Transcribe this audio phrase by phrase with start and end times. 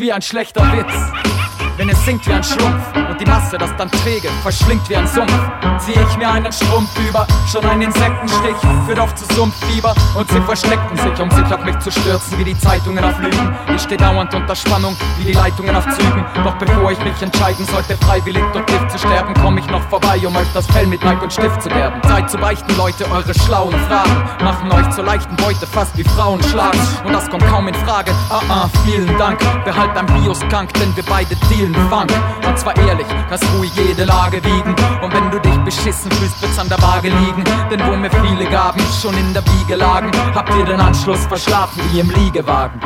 [0.00, 1.37] wie ein schlechter Witz,
[1.78, 5.06] wenn es singt wie ein Schlumpf und die Masse das dann träge verschlingt wie ein
[5.06, 5.32] Sumpf.
[5.78, 10.40] Ziehe ich mir einen Strumpf über, schon ein Insektenstich führt auf zu Sumpffieber und sie
[10.40, 13.56] versteckten sich, um sich auf mich zu stürzen wie die Zeitungen auf Lügen.
[13.74, 16.24] Ich stehe dauernd unter Spannung wie die Leitungen auf Zügen.
[16.42, 20.20] Doch bevor ich mich entscheiden sollte, freiwillig durch Gift zu sterben, komme ich noch vorbei,
[20.26, 22.02] um euch das Fell mit Neig und Stift zu gerben.
[22.08, 26.42] Zeit zu beichten, Leute, eure schlauen Fragen machen euch zur leichten Beute fast wie Frauen
[26.42, 26.80] schlagen.
[27.04, 28.10] Und das kommt kaum in Frage.
[28.30, 29.38] Ah ah, vielen Dank.
[29.64, 32.12] Behalt dein Bioskank, denn wir beide dealen wilden Funk.
[32.46, 34.74] Und zwar ehrlich, kannst ruhig jede Lage wiegen.
[35.02, 37.44] Und wenn du dich beschissen fühlst, wird's an der Waage liegen.
[37.70, 41.82] Denn wo mir viele Gaben schon in der Wiege lagen, habt ihr den Anschluss verschlafen
[41.90, 42.80] wie im Liegewagen.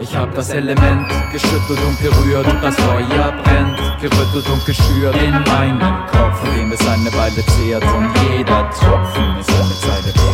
[0.00, 6.06] Ich hab das Element geschüttelt und gerührt das Feuer brennt, gerüttelt und geschürt in meinem
[6.10, 10.29] Kopf, dem es eine Weile zehrt und jeder Tropfen ist eine Zeile wert.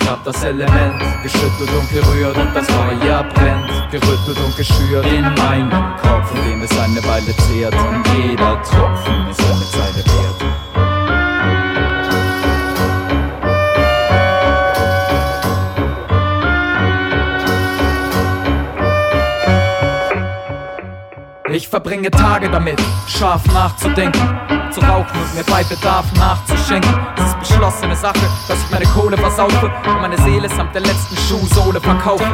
[0.00, 5.22] Ich hab das Element geschüttelt und gerührt und das Feuer brennt, gerüttelt und geschürt in
[5.34, 7.74] meinem Kopf, in dem es eine Weile zehrt.
[7.74, 10.44] Und jeder Tropfen ist eine Zeile wert.
[21.50, 24.20] Ich verbringe Tage damit, scharf nachzudenken,
[24.70, 26.94] zu rauchen und mir bei Bedarf nachzuschenken.
[27.16, 31.16] Es ist beschlossene Sache, dass ich meine Kohle versaufe und meine Seele samt der letzten
[31.16, 32.24] Schuhsohle verkaufe.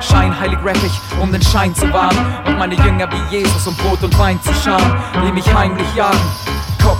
[0.00, 2.16] Scheinheilig rapp ich, um den Schein zu wahren
[2.46, 4.96] und meine Jünger wie Jesus um Brot und Wein zu scharen,
[5.26, 6.20] die mich heimlich jagen.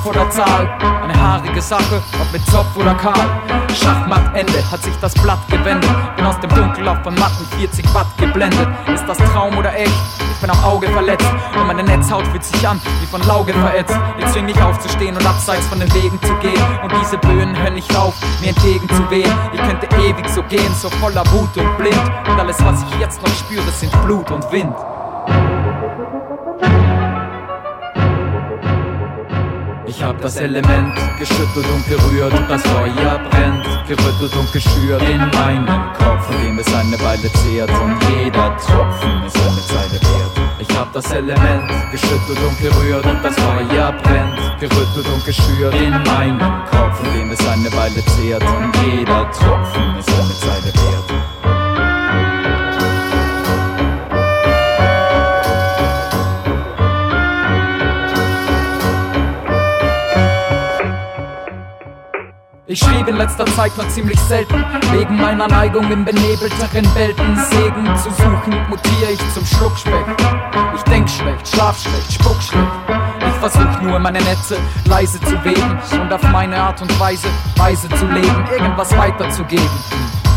[0.02, 0.68] Kopf oder Zahl,
[1.04, 3.14] eine haarige Sache, ob mit Zopf oder Kahl.
[3.72, 5.90] Schachmatt Ende, hat sich das Blatt gewendet.
[6.16, 8.68] Bin aus dem Dunkellauf von Matten 40 Watt geblendet.
[8.92, 9.92] Ist das Traum oder echt?
[10.32, 13.96] Ich bin am Auge verletzt und meine Netzhaut fühlt sich an wie von Lauge verätzt.
[14.18, 16.62] Jetzt zwing mich aufzustehen und abseits von den Wegen zu gehen.
[16.82, 19.32] Und diese Böen hören nicht auf, mir entgegen zu wehen.
[19.52, 22.10] Ich könnte ewig so gehen, so voller Wut und blind.
[22.28, 24.74] Und alles, was ich jetzt noch spüre, sind Blut und Wind.
[29.94, 35.18] Ich hab das Element geschüttelt und gerührt und das Feuer brennt, gerüttelt und geschürt in
[35.18, 40.32] meinem Kopf, in dem es eine Weile zehrt und jeder Tropfen ist eine Zeile wert.
[40.58, 45.90] Ich hab das Element geschüttelt und gerührt und das Feuer brennt, gerüttelt und geschürt in
[45.90, 51.31] meinem Kopf, in dem es eine Weile zehrt und jeder Tropfen ist eine Zeile wert.
[62.72, 67.84] Ich schrieb in letzter Zeit noch ziemlich selten, wegen meiner Neigung in benebelteren Welten Segen
[67.98, 70.06] zu suchen, mutiere ich zum Schluckspeck.
[70.74, 72.66] Ich denk schlecht, schlaf schlecht, spuck schlecht.
[73.28, 77.90] Ich versuch nur meine Netze leise zu weben und auf meine Art und Weise weise
[77.90, 79.68] zu leben, irgendwas weiterzugeben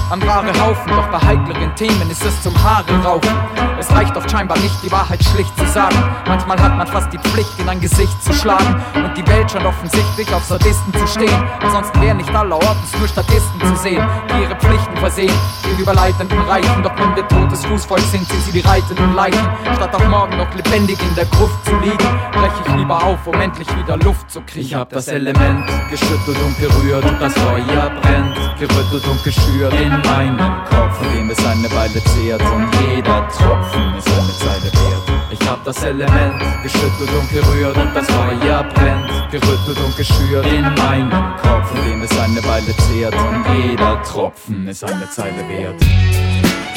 [0.10, 3.34] an wahre Haufen, doch bei heikleren Themen ist es zum Haare raufen.
[3.80, 5.98] Es reicht oft scheinbar nicht, die Wahrheit schlicht zu sagen.
[6.28, 9.66] Manchmal hat man fast die Pflicht, in ein Gesicht zu schlagen und die Welt schon
[9.66, 11.44] offensichtlich auf Sadisten zu stehen.
[11.62, 15.34] Ansonsten wären nicht allerorten nur Statisten zu sehen, die ihre Pflichten versehen,
[15.66, 16.84] die überleitenden Reichen.
[16.84, 19.48] Doch wenn wir totes Fußvolk sind, sind sie die reitenden Leichen.
[19.75, 23.36] Statt auch morgen noch lebendig in der Gruft zu liegen, breche ich lieber auf, um
[23.36, 24.66] endlich wieder Luft zu kriegen.
[24.66, 30.38] Ich hab das Element geschüttelt und gerührt das Feuer brennt, gerüttelt und geschürt in meinem
[30.69, 35.03] Kopf, dem es eine Weile zehrt und jeder Tropfen ist eine Zeile wert.
[35.31, 40.63] Ich hab das Element geschüttelt und gerührt und das Feuer brennt, gerüttelt und geschürt in
[40.75, 45.75] meinem Kopf, dem es eine Weile zehrt und jeder Tropfen ist eine Zeile wert.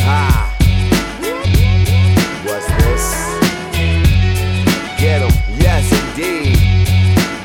[0.07, 0.45] Ah,
[2.45, 3.15] what's this?
[4.99, 6.59] Get 'em, yes indeed.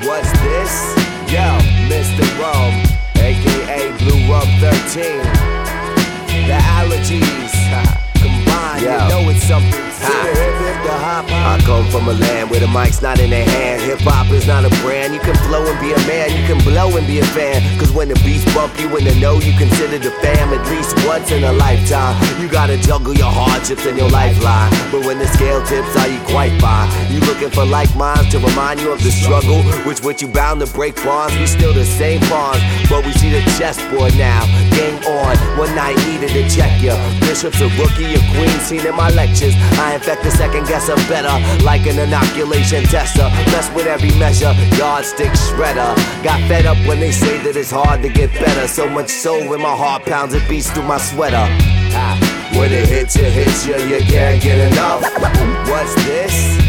[0.02, 0.96] What's this?
[1.28, 1.58] Yo,
[1.90, 2.26] Mr.
[2.40, 2.84] Rome,
[3.16, 5.53] aka Blue Rum 13.
[6.44, 7.54] The allergies
[8.16, 9.72] combined, you know it's something.
[9.72, 11.33] the hip, hip, the hop, hop.
[11.44, 13.82] I come from a land where the mic's not in their hand.
[13.82, 15.14] Hip hop is not a brand.
[15.14, 17.60] You can flow and be a man, you can blow and be a fan.
[17.78, 20.96] Cause when the beats bump you in the know, you consider the fam at least
[21.06, 22.16] once in a lifetime.
[22.40, 24.72] You gotta juggle your hardships and your lifeline.
[24.92, 26.88] But when the scale tips, are you quite fine?
[27.12, 30.62] You looking for like minds to remind you of the struggle, which with you bound
[30.62, 31.36] to break bonds.
[31.36, 34.48] We still the same pawns, but we see the chessboard now.
[34.72, 36.96] Game on, one night needed to check ya.
[37.20, 39.54] Bishop's a rookie, a queen seen in my lectures.
[39.78, 41.33] I infect the second guesser better,
[41.64, 43.30] like an inoculation tester.
[43.52, 45.96] Mess with every measure, yardstick shredder.
[46.24, 48.68] Got fed up when they say that it's hard to get better.
[48.68, 51.46] So much so when my heart pounds, it beats through my sweater.
[52.58, 55.02] When it hits you, hits you, you can't get enough.
[55.68, 56.64] What's this?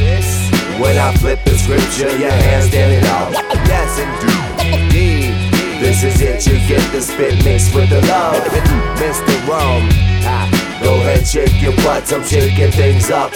[0.80, 3.32] When I flip the scripture, your hands standing up.
[3.68, 5.34] Yes, indeed.
[5.80, 8.42] This is it, you get the spit mixed with the love.
[8.96, 9.36] Mr.
[9.50, 13.32] Ah, go ahead, shake your butts, I'm shaking things up.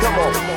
[0.00, 0.49] Come on.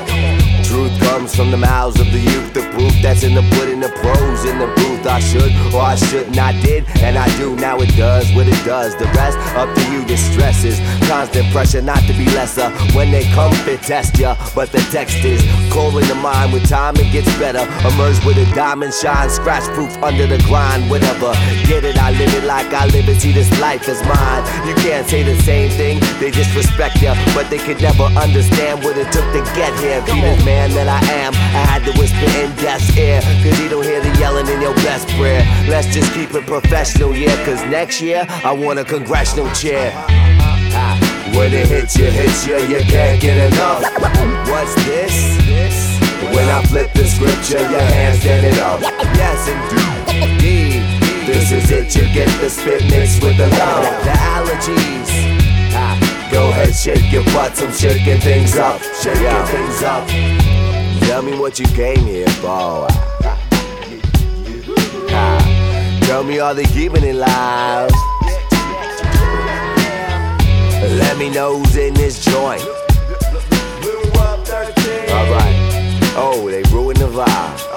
[0.73, 2.53] Truth comes from the mouths of the youth.
[2.53, 5.05] The proof that's in the pudding, the pros in the booth.
[5.05, 7.55] I should or I shouldn't, I did, and I do.
[7.55, 8.95] Now it does what it does.
[8.95, 10.03] The rest up to you.
[10.05, 10.77] The stress is
[11.07, 12.69] constant pressure not to be lesser.
[12.97, 14.35] When they come, fit test ya.
[14.55, 16.53] But the text is cold in the mind.
[16.53, 17.63] With time, it gets better.
[17.87, 20.89] Emerge with a diamond shine, scratch proof under the grind.
[20.89, 21.33] Whatever,
[21.69, 23.21] get it, I live it like I live it.
[23.21, 24.43] See, this life is mine.
[24.67, 27.13] You can't say the same thing, they disrespect ya.
[27.35, 30.01] But they could never understand what it took to get here.
[30.05, 31.33] Be this man that I am.
[31.33, 33.21] I had to whisper in death's ear.
[33.43, 35.43] Cause he don't hear the yelling in your best prayer.
[35.67, 37.35] Let's just keep it professional, yeah.
[37.45, 39.91] Cause next year, I want a congressional chair.
[41.35, 43.81] When it hits you, hits you, you can't get enough.
[44.47, 45.13] What's this?
[46.31, 48.81] When I flip the scripture, your hands standing up.
[48.81, 50.81] Yes, indeed.
[51.27, 53.83] This is it, you get the spit mixed with the love.
[54.03, 55.43] The allergies.
[56.31, 58.81] Go ahead, shake your butt, I'm shaking things up.
[58.81, 60.42] Shaking things up.
[61.05, 62.87] Tell me what you came here for.
[66.07, 67.91] Tell me, are they keeping it live?
[70.97, 72.61] Let me know who's in this joint.
[75.11, 75.55] Alright.
[76.15, 77.72] Oh, they ruined the vibe.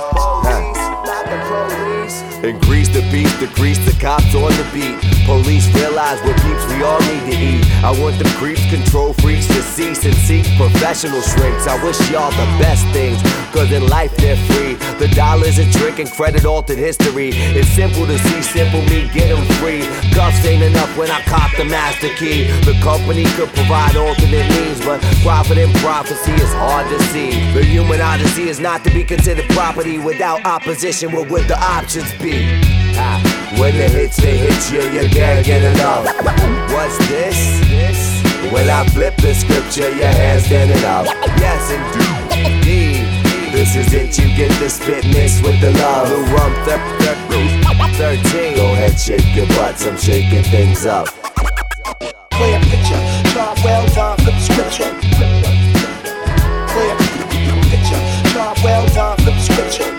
[2.36, 4.94] Grease the beef, the grease the cops on the beat.
[5.24, 7.64] Police realize what peeps we all need to eat.
[7.82, 11.66] I want them creeps, control freaks to cease and seek professional shrinks.
[11.66, 13.18] I wish y'all the best things,
[13.52, 14.74] cause in life they're free.
[15.00, 17.30] The dollar's a trick and credit altered history.
[17.32, 19.82] It's simple to see, simple me, get them free.
[20.14, 22.44] Cuffs ain't enough when I cop the master key.
[22.62, 27.30] The company could provide alternate means, but profit and prophecy is hard to see.
[27.54, 31.12] The human odyssey is not to be considered property without opposition.
[31.12, 32.35] What would the options be?
[33.58, 36.04] When the hits, they hit you, you can't get enough.
[36.72, 37.38] What's this?
[38.52, 41.06] When I flip the scripture, your hands standing up.
[41.40, 41.70] Yes,
[42.36, 43.06] indeed.
[43.52, 45.04] This is it, you get the spit
[45.42, 46.08] with the love.
[46.10, 47.26] The rum th- th-
[47.96, 48.56] 13.
[48.56, 51.06] Go ahead, shake your butts, I'm shaking things up.
[52.30, 53.00] Play a picture,
[53.32, 54.92] job well done, flip scripture.
[56.68, 56.96] Play a
[57.70, 58.02] picture,
[58.34, 59.95] job well done, flip scripture.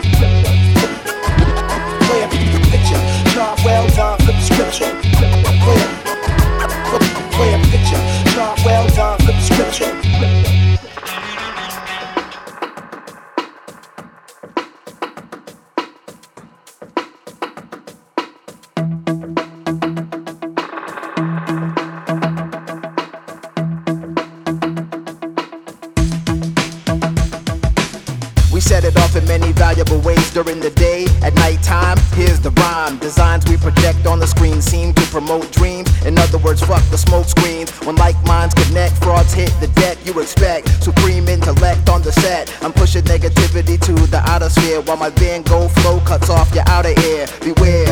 [32.95, 35.89] Designs we project on the screen seem to promote dreams.
[36.05, 37.69] In other words, fuck the smoke screens.
[37.85, 39.97] When like minds connect, frauds hit the deck.
[40.05, 42.47] You expect supreme intellect on the set.
[42.63, 46.63] I'm pushing negativity to the outer sphere while my Van Gogh flow cuts off your
[46.67, 47.27] outer ear.
[47.41, 47.86] Beware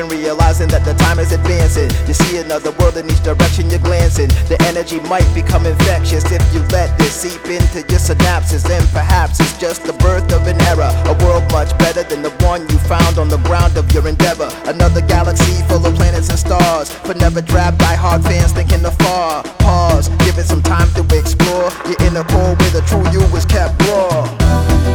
[0.00, 1.90] even realizing that the time is advancing.
[2.08, 4.28] You see another world in each direction you're glancing.
[4.48, 8.64] The energy might become infectious if you let this seep into your synapses.
[8.70, 12.32] And perhaps it's just the birth of an era, a world much better than the
[12.40, 14.48] one you found on the ground of your endeavor.
[14.64, 19.42] Another galaxy full of planets and stars, but never drab die-hard fans thinking afar.
[19.60, 23.44] Pause, give it some time to explore your inner core where the true you is
[23.44, 24.24] kept raw.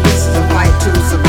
[0.04, 1.25] This is a fight to survive.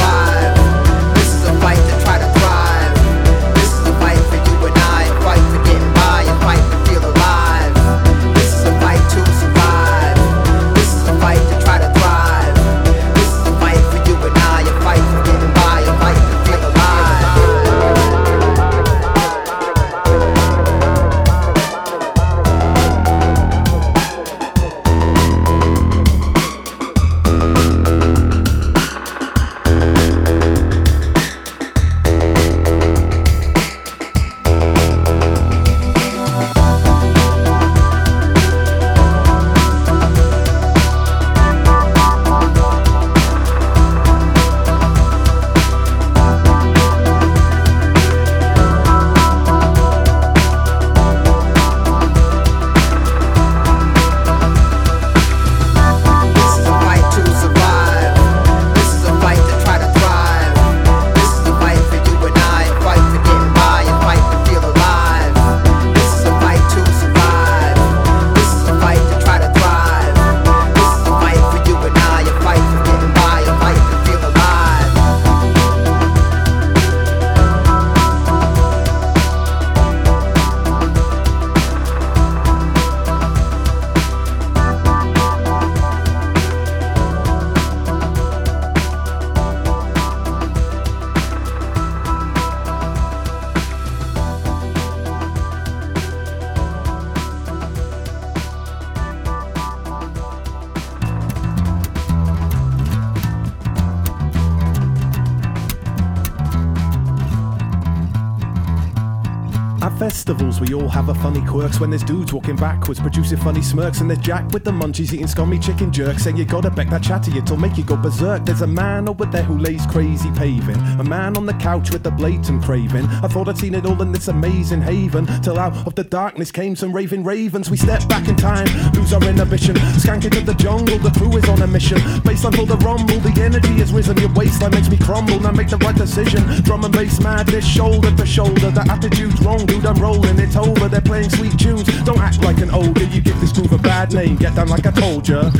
[110.26, 114.00] Festivals, we all have a funny quirks when there's dudes walking backwards, producing funny smirks,
[114.00, 116.24] and there's Jack with the munchies eating scummy chicken jerks.
[116.24, 118.44] Saying you gotta back that chatty, it'll make you go berserk.
[118.44, 122.04] There's a man over there who lays crazy paving, a man on the couch with
[122.06, 123.04] a blatant craving.
[123.06, 126.50] I thought I'd seen it all in this amazing haven, till out of the darkness
[126.50, 127.70] came some raving ravens.
[127.70, 130.98] We step back in time, lose our inhibition, skank into the jungle.
[130.98, 131.98] The crew is on a mission.
[132.26, 134.16] Baseline full the rumble, the energy has risen.
[134.16, 135.38] Your waistline makes me crumble.
[135.38, 136.42] Now make the right decision.
[136.64, 138.72] Drum and bass madness, shoulder to shoulder.
[138.72, 139.86] The attitude's wrong, dude.
[139.86, 140.15] I'm rolling.
[140.20, 140.88] When it's over.
[140.88, 141.84] They're playing sweet tunes.
[142.04, 143.04] Don't act like an ogre.
[143.04, 144.36] You give this groove a bad name.
[144.36, 145.50] Get down like I told ya.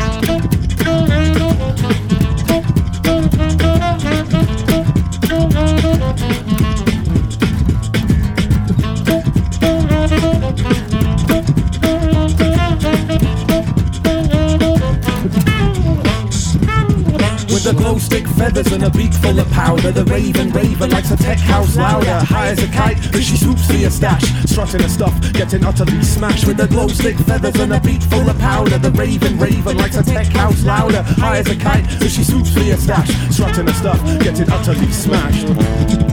[17.66, 19.90] A glow stick feathers and a beak full of powder.
[19.90, 22.24] The raven raven likes a tech house louder.
[22.24, 24.22] High as a kite as she swoops for your stash.
[24.48, 28.30] Strutting her stuff, getting utterly smashed With the glow stick feathers and a beak full
[28.30, 28.78] of powder.
[28.78, 31.02] The raven raven likes a tech house louder.
[31.02, 33.10] High as a kite as she swoops for your stash.
[33.34, 36.05] Strutting her stuff, getting utterly smashed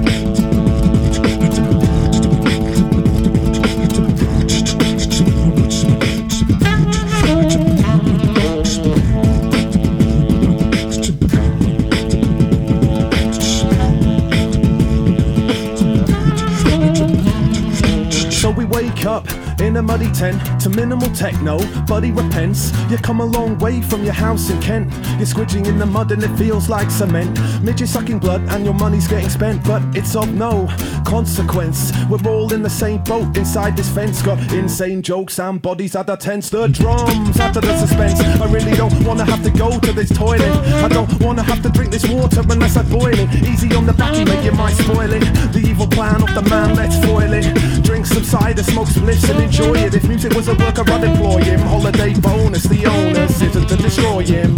[20.13, 21.57] tent to minimal techno.
[21.85, 22.71] Buddy repents.
[22.89, 24.91] You come a long way from your house in Kent.
[25.17, 27.39] You're squidging in the mud and it feels like cement.
[27.63, 30.67] Midget sucking blood and your money's getting spent, but it's of no
[31.05, 31.91] consequence.
[32.09, 34.21] We're all in the same boat inside this fence.
[34.21, 36.49] Got insane jokes and bodies at the tents.
[36.49, 38.19] The drums after the suspense.
[38.19, 40.53] I really don't wanna have to go to this toilet.
[40.83, 43.29] I don't wanna have to drink this water unless I boil it.
[43.43, 45.23] Easy on the backy, mate, you might spoil it.
[45.53, 47.45] The evil plan of the man, let's foil it.
[47.83, 50.02] Drink some cider, smoke some spliffs and enjoy it.
[50.03, 51.61] If music was a worker, I'd employ him.
[51.61, 54.53] Holiday bonus, the onus isn't to destroy him.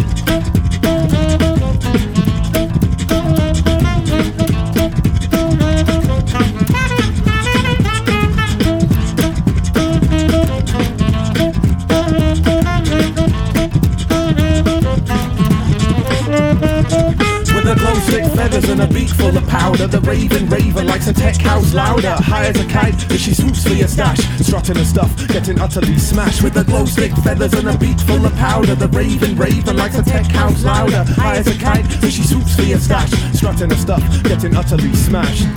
[18.46, 19.88] Feathers and a beak full of powder.
[19.88, 22.16] The raven raven likes a tech house louder.
[22.32, 24.20] High as a kite as she swoops for your stash.
[24.40, 27.12] Strutting her stuff, getting utterly smashed With a glow stick.
[27.24, 28.76] Feathers and a beak full of powder.
[28.76, 31.04] The raven raven likes a tech house louder.
[31.14, 33.12] High as a kite as she swoops for your stash.
[33.34, 35.48] Strutting her stuff, getting utterly smashed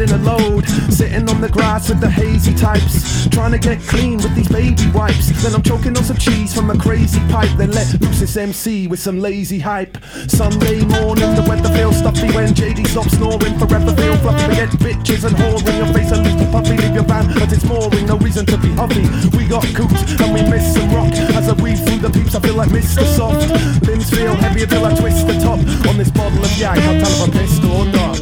[0.00, 0.68] and shedding a load.
[0.90, 4.90] Sitting on the grass with the hazy types, trying to get clean with these baby
[4.92, 5.28] wipes.
[5.42, 7.50] Then I'm choking on some cheese from a crazy pipe.
[7.56, 9.96] Then let loose this MC with some lazy hype.
[10.28, 13.58] Sunday morning, the weather feels stuffy when JD stops snoring.
[13.58, 15.76] Forever feel fluffy, forget bitches and whoring.
[15.78, 18.06] Your face a little puppy, leave your van, but it's mooring.
[18.06, 19.06] No reason to be huffy.
[19.36, 21.12] We got coops and we miss some rock.
[21.36, 23.04] As I weave through the peeps, I feel like Mr.
[23.16, 23.48] Soft.
[23.86, 26.76] Limbs feel heavier till I twist the top on this bottle of yak.
[26.76, 28.19] Can't tell if I'm pissed or not.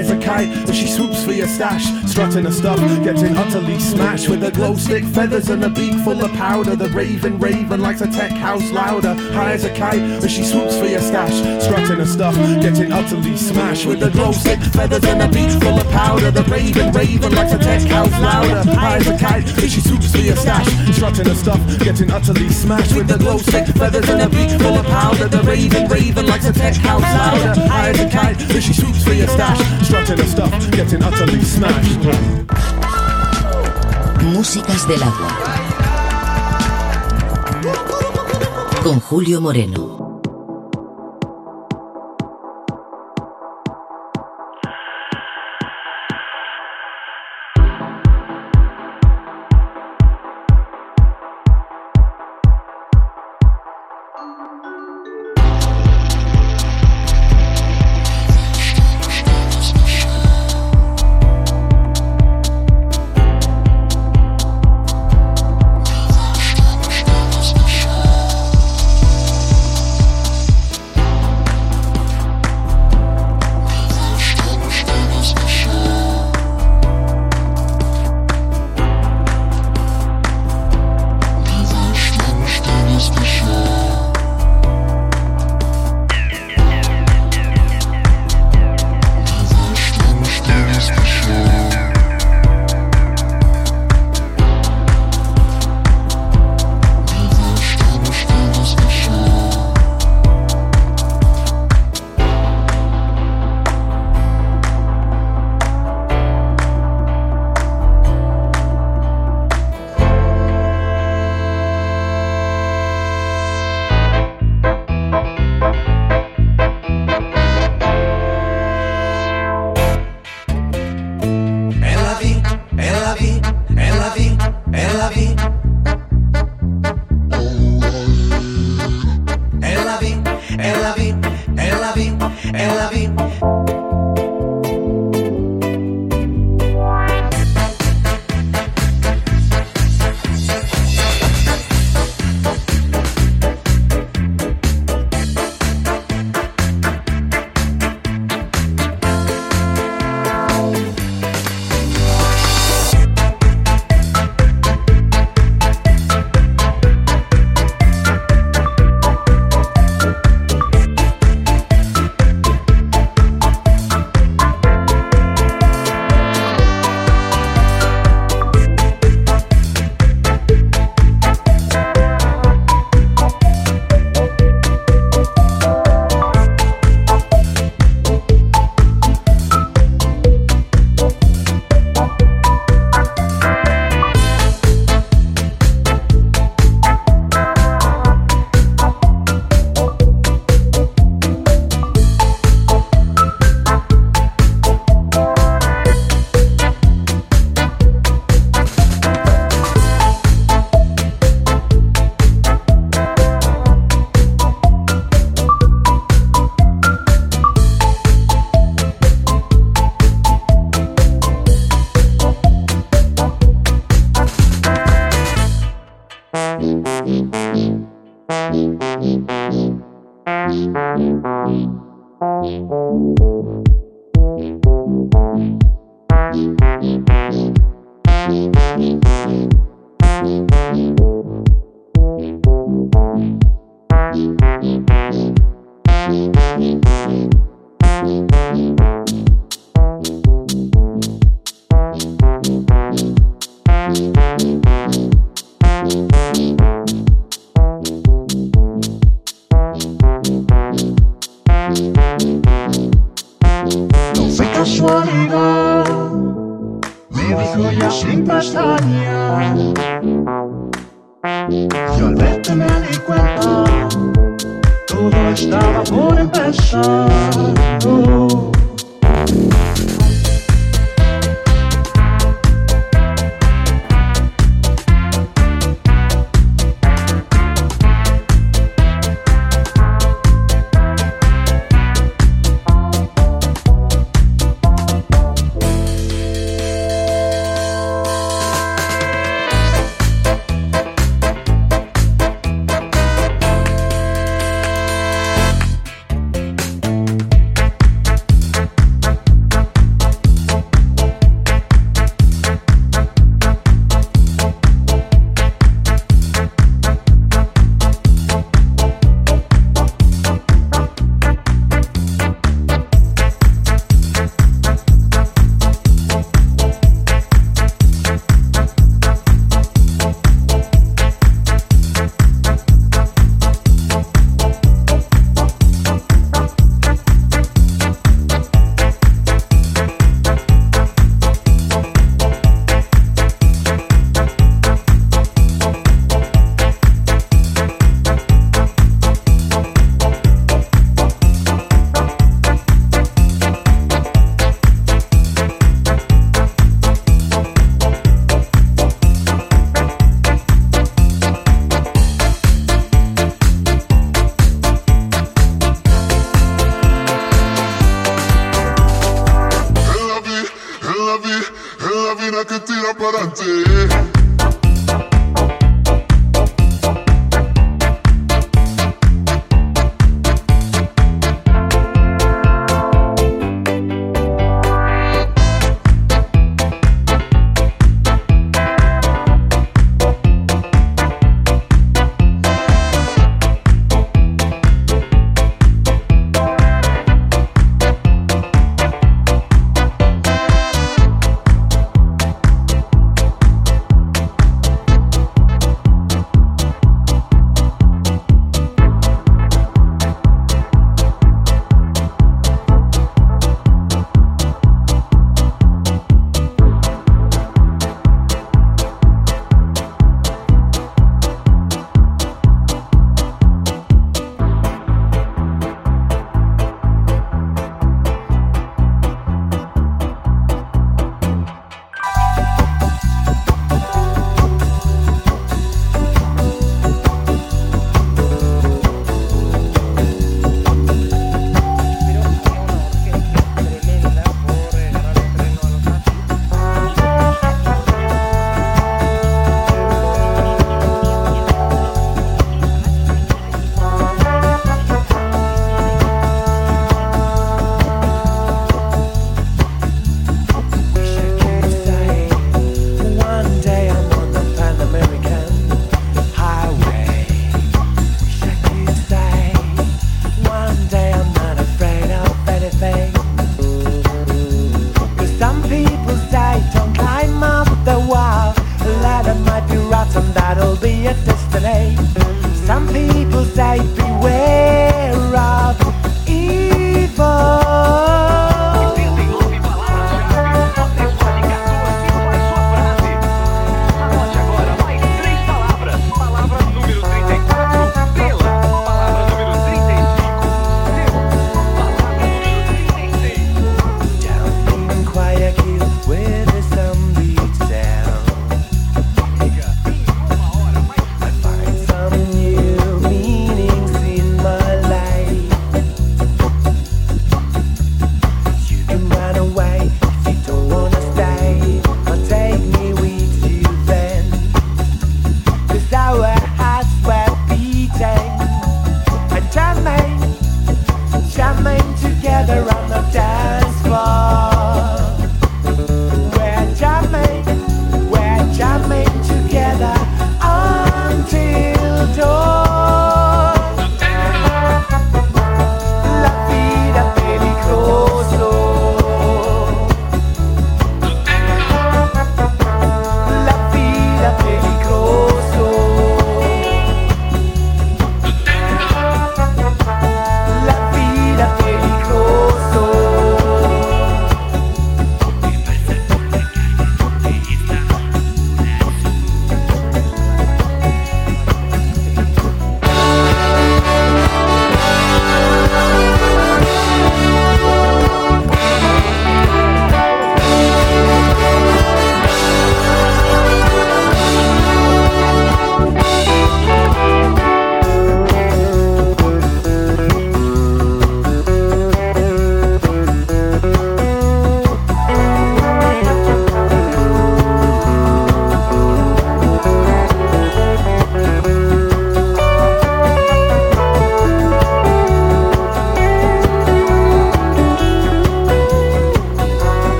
[0.00, 0.48] As a kite.
[0.68, 4.74] As she swoops for your stash Strutting her stuff, getting utterly smashed With a glow
[4.76, 6.74] stick feathers and a beak full of powder.
[6.74, 9.14] The raven raven likes a tech house louder.
[9.14, 13.36] High as a kite as she swoops for your stash Strutting her stuff, getting utterly
[13.36, 16.30] smashed With a glow stick feathers and a beak full of powder.
[16.30, 18.70] The raven raven likes a tech house louder.
[18.72, 20.94] High as a kite as she swoops for your stash.
[20.94, 24.78] Strutting her stuff, getting utterly smashed With a glow stick feathers and a beak full
[24.78, 25.28] of powder.
[25.28, 27.60] The raven raven likes a tech house louder.
[27.68, 29.58] High as a kite she swoops for your stash.
[29.86, 32.00] Strutting her stuff, getting utterly smashed.
[34.32, 35.30] Músicas del agua.
[38.82, 39.99] Con Julio Moreno.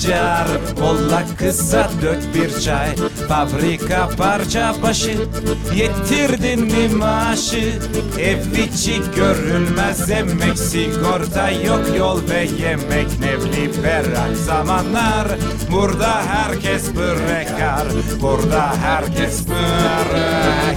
[0.00, 0.46] Secar
[0.80, 2.96] Molla kısa dök bir çay.
[3.28, 5.18] Fabrika parça başı.
[5.74, 7.78] Yettirdin mi maaşı
[8.18, 11.80] Ev içi görülmez emek Sigorta yok.
[11.98, 15.28] Yol ve yemek Nevli ferah zamanlar.
[15.72, 17.86] Burada herkes bırakar
[18.20, 20.70] Burada herkes bırakar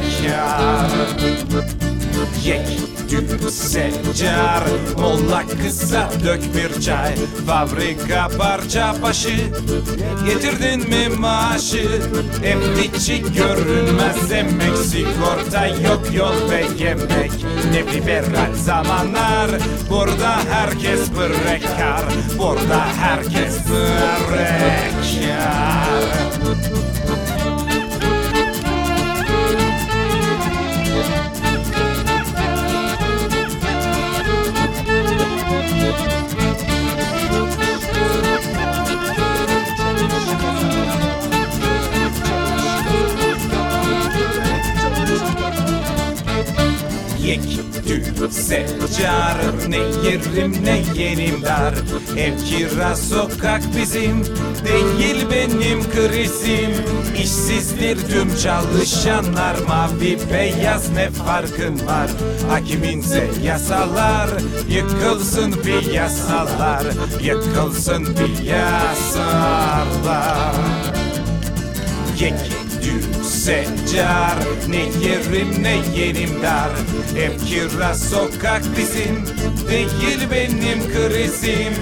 [2.43, 2.68] Yek,
[3.11, 4.64] dü, secar
[4.97, 7.16] Molla kısa dök bir çay.
[7.47, 9.36] Fabrika parça başı
[10.26, 12.01] Getirdin mi maaşı?
[12.43, 17.32] Ev içi görünmez emek Sigorta yok yol ve yemek.
[17.72, 19.51] Ne liberal zamanlar
[19.89, 22.03] Burada herkes bırakar
[22.38, 24.84] Burada herkes bırakar
[48.32, 49.38] Secar
[49.69, 51.74] ne yerim ne yerim dar.
[52.17, 54.24] Ev kira sokak bizim
[54.65, 56.71] Değil benim krizim
[57.24, 62.09] İşsizdir tüm çalışanlar Mavi beyaz ne farkın var?
[62.49, 64.30] Hakiminse yasalar
[64.69, 66.84] Yıkılsın piyasalar
[67.21, 69.34] Yıkılsın piyasalar
[72.19, 72.62] Yek
[73.44, 74.38] secar
[74.70, 76.70] Ne yerim ne yerim dar.
[77.18, 79.26] Ev kira sokak bizim
[79.70, 81.74] Değil benim krizim.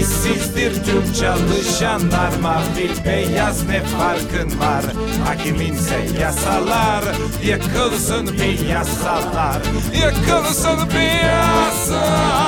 [0.00, 4.84] İşsizdir tüm çalışanlar Mavi beyaz ne farkın var?
[5.24, 7.04] Hakiminse yasalar
[7.44, 9.62] Yıkılsın piyasalar
[9.94, 12.40] Yıkılsın piyasalar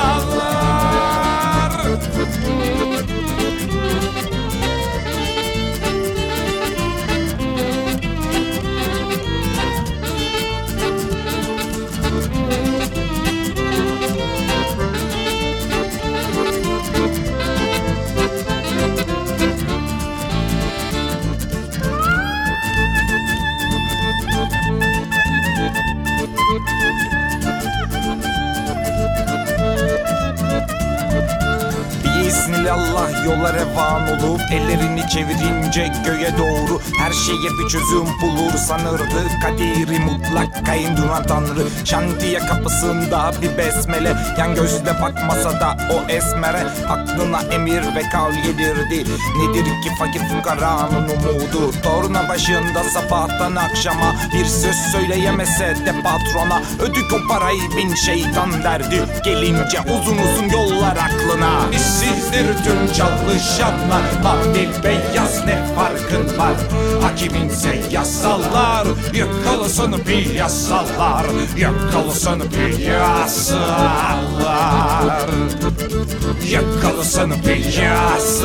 [34.52, 39.28] Ellerini çevirince göğe doğru Her şeye bir çözüm bulur sanırdı.
[39.42, 41.68] Kadiri mutlak kayın duran tanrı.
[41.84, 44.16] Şantiye kapısında bir besmele.
[44.38, 46.66] Yan gözle bakmasa da o esmere
[47.12, 49.04] Aklına emir ve kal gelirdi
[49.38, 51.72] Nedir ki fakir fukaranın umudu?
[51.82, 59.04] Torna başında sabahtan akşama Bir söz söyleyemese de patrona Ödük o parayı bin şeytan derdi.
[59.24, 61.60] Gelince uzun uzun yollar aklına.
[61.72, 64.02] İşsizdir tüm çalışanlar.
[64.22, 66.54] Mavi beyaz ne farkın var?
[67.02, 71.26] Hakiminse yasalar Yıkılsın piyasalar.
[71.56, 74.12] Yıkılsın piyasalar
[76.22, 78.42] Yakalasana piyasalar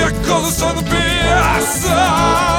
[0.00, 2.53] Yakalasana piyasalar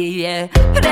[0.00, 0.48] yeah.
[0.74, 0.84] But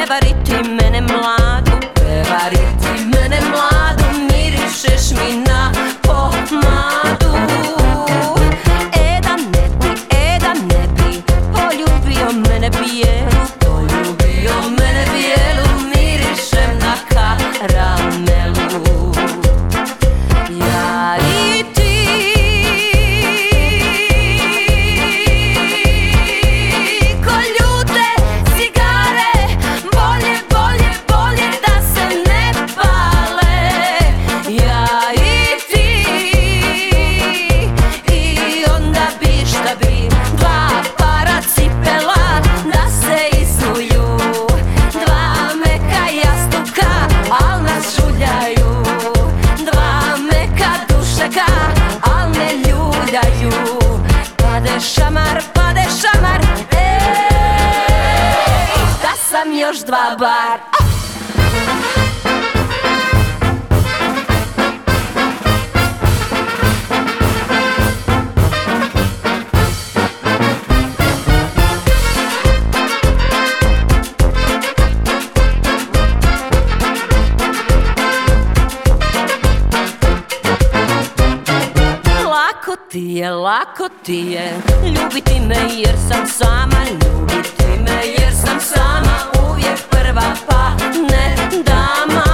[82.93, 84.53] ti je, lako ti je.
[84.85, 89.17] Ljubiti me jer sam sama Ljubiti me jer sam sama.
[89.51, 90.71] Uvijek prva pa
[91.11, 92.25] ne dama.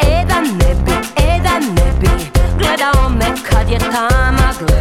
[0.00, 2.10] E da ne bi, e da ne bi
[2.58, 4.73] Gledao me kad je tama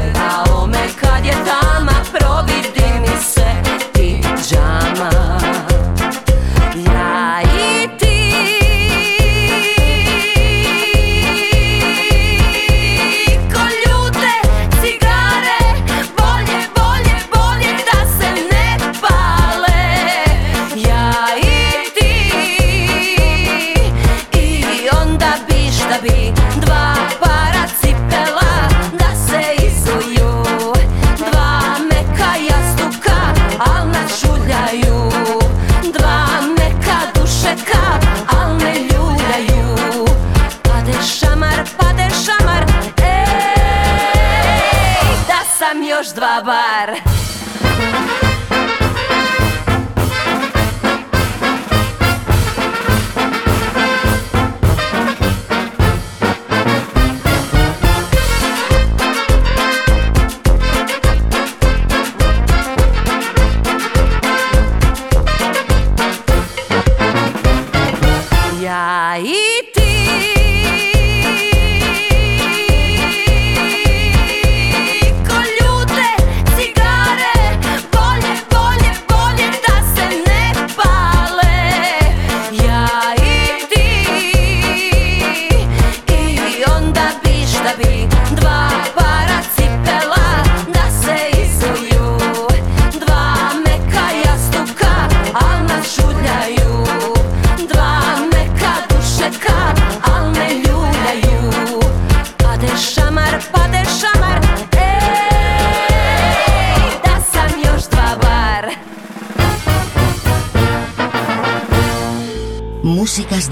[46.43, 47.12] tapar.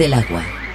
[0.01, 0.70] Del agua.